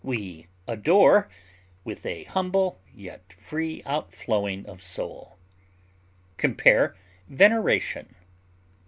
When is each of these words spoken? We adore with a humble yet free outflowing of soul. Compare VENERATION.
We 0.03 0.47
adore 0.67 1.29
with 1.83 2.07
a 2.07 2.23
humble 2.23 2.81
yet 2.91 3.33
free 3.33 3.83
outflowing 3.85 4.65
of 4.65 4.81
soul. 4.81 5.37
Compare 6.37 6.95
VENERATION. 7.29 8.15